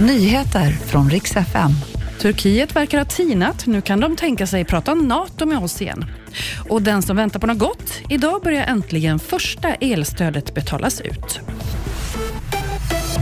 Nyheter 0.00 0.70
från 0.70 1.10
riks 1.10 1.36
FM. 1.36 1.70
Turkiet 2.20 2.76
verkar 2.76 2.98
ha 2.98 3.04
tinat. 3.04 3.66
Nu 3.66 3.80
kan 3.80 4.00
de 4.00 4.16
tänka 4.16 4.46
sig 4.46 4.64
prata 4.64 4.94
NATO 4.94 5.46
med 5.46 5.58
oss 5.58 5.82
igen. 5.82 6.04
Och 6.68 6.82
den 6.82 7.02
som 7.02 7.16
väntar 7.16 7.40
på 7.40 7.46
något 7.46 7.58
gott, 7.58 8.00
idag 8.08 8.42
börjar 8.42 8.66
äntligen 8.66 9.18
första 9.18 9.74
elstödet 9.74 10.54
betalas 10.54 11.00
ut. 11.00 11.40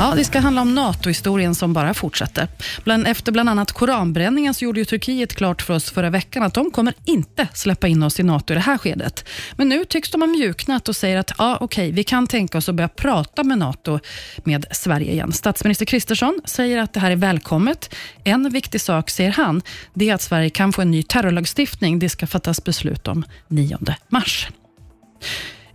Ja, 0.00 0.14
det 0.16 0.24
ska 0.24 0.38
handla 0.38 0.62
om 0.62 0.74
NATO-historien 0.74 1.54
som 1.54 1.72
bara 1.72 1.94
fortsätter. 1.94 2.48
Bland, 2.84 3.06
efter 3.06 3.32
bland 3.32 3.48
annat 3.48 3.72
koranbränningen 3.72 4.54
så 4.54 4.64
gjorde 4.64 4.80
ju 4.80 4.84
Turkiet 4.84 5.34
klart 5.34 5.62
för 5.62 5.74
oss 5.74 5.90
förra 5.90 6.10
veckan 6.10 6.42
att 6.42 6.54
de 6.54 6.70
kommer 6.70 6.94
inte 7.04 7.48
släppa 7.54 7.88
in 7.88 8.02
oss 8.02 8.20
i 8.20 8.22
NATO 8.22 8.52
i 8.52 8.54
det 8.54 8.60
här 8.60 8.78
skedet. 8.78 9.28
Men 9.56 9.68
nu 9.68 9.84
tycks 9.84 10.10
de 10.10 10.22
ha 10.22 10.28
mjuknat 10.28 10.88
och 10.88 10.96
säger 10.96 11.16
att 11.16 11.32
ja, 11.38 11.58
okej, 11.60 11.92
vi 11.92 12.04
kan 12.04 12.26
tänka 12.26 12.58
oss 12.58 12.68
att 12.68 12.74
börja 12.74 12.88
prata 12.88 13.44
med 13.44 13.58
NATO 13.58 13.98
med 14.44 14.66
Sverige 14.70 15.12
igen. 15.12 15.32
Statsminister 15.32 15.84
Kristersson 15.84 16.40
säger 16.44 16.78
att 16.78 16.92
det 16.92 17.00
här 17.00 17.10
är 17.10 17.16
välkommet. 17.16 17.94
En 18.24 18.50
viktig 18.50 18.80
sak, 18.80 19.10
säger 19.10 19.30
han, 19.32 19.62
det 19.94 20.10
är 20.10 20.14
att 20.14 20.22
Sverige 20.22 20.50
kan 20.50 20.72
få 20.72 20.82
en 20.82 20.90
ny 20.90 21.02
terrorlagstiftning. 21.02 21.98
Det 21.98 22.08
ska 22.08 22.26
fattas 22.26 22.64
beslut 22.64 23.08
om 23.08 23.24
9 23.48 23.78
mars. 24.08 24.48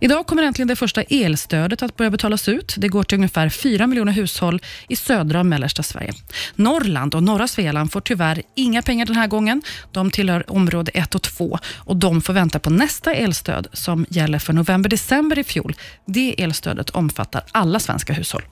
Idag 0.04 0.26
kommer 0.26 0.42
äntligen 0.42 0.68
det 0.68 0.76
första 0.76 1.02
elstödet 1.02 1.82
att 1.82 1.96
börja 1.96 2.10
betalas 2.10 2.48
ut. 2.48 2.74
Det 2.78 2.88
går 2.88 3.02
till 3.02 3.16
ungefär 3.18 3.48
4 3.48 3.86
miljoner 3.86 4.12
hushåll 4.12 4.60
i 4.88 4.96
södra 4.96 5.40
och 5.40 5.46
mellersta 5.46 5.82
Sverige. 5.82 6.12
Norrland 6.54 7.14
och 7.14 7.22
norra 7.22 7.48
Svealand 7.48 7.92
får 7.92 8.00
tyvärr 8.00 8.42
inga 8.56 8.82
pengar 8.82 9.06
den 9.06 9.16
här 9.16 9.26
gången. 9.26 9.62
De 9.92 10.10
tillhör 10.10 10.50
område 10.50 10.90
1 10.94 11.14
och 11.14 11.22
2 11.22 11.58
och 11.76 11.96
de 11.96 12.22
får 12.22 12.32
vänta 12.32 12.58
på 12.58 12.70
nästa 12.70 13.14
elstöd 13.14 13.66
som 13.72 14.06
gäller 14.08 14.38
för 14.38 14.52
november-december 14.52 15.38
i 15.38 15.44
fjol. 15.44 15.76
Det 16.06 16.42
elstödet 16.42 16.90
omfattar 16.90 17.42
alla 17.52 17.80
svenska 17.80 18.12
hushåll. 18.12 18.42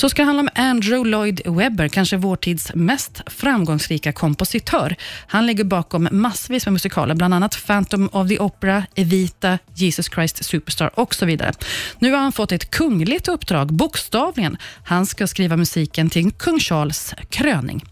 Så 0.00 0.08
ska 0.08 0.22
det 0.22 0.26
handla 0.26 0.40
om 0.40 0.48
Andrew 0.54 1.10
Lloyd 1.10 1.40
Webber, 1.44 1.88
kanske 1.88 2.16
vår 2.16 2.36
tids 2.36 2.74
mest 2.74 3.22
framgångsrika 3.26 4.12
kompositör. 4.12 4.96
Han 5.26 5.46
ligger 5.46 5.64
bakom 5.64 6.08
massvis 6.10 6.66
med 6.66 6.72
musikaler, 6.72 7.14
bland 7.14 7.34
annat 7.34 7.66
Phantom 7.66 8.08
of 8.12 8.28
the 8.28 8.38
Opera, 8.38 8.86
Evita, 8.94 9.58
Jesus 9.74 10.06
Christ 10.14 10.44
Superstar 10.44 10.90
och 10.94 11.14
så 11.14 11.26
vidare. 11.26 11.52
Nu 11.98 12.12
har 12.12 12.18
han 12.18 12.32
fått 12.32 12.52
ett 12.52 12.70
kungligt 12.70 13.28
uppdrag, 13.28 13.72
bokstavligen. 13.72 14.56
Han 14.84 15.06
ska 15.06 15.26
skriva 15.26 15.56
musiken 15.56 16.10
till 16.10 16.32
kung 16.32 16.60
Charles 16.60 17.14
kröning. 17.30 17.84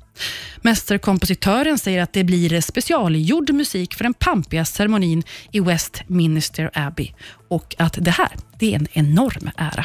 Mästerkompositören 0.57 1.79
säger 1.79 2.03
att 2.03 2.13
det 2.13 2.25
blir 2.25 2.61
specialgjord 2.61 3.51
musik 3.51 3.95
för 3.95 4.05
den 4.05 4.15
pampiga 4.15 4.65
ceremonin 4.65 5.23
i 5.53 5.61
Westminster 5.61 6.71
Abbey 6.75 7.13
och 7.49 7.75
att 7.79 7.99
det 8.01 8.11
här 8.11 8.31
det 8.59 8.75
är 8.75 8.77
en 8.77 8.89
enorm 8.93 9.51
ära. 9.57 9.85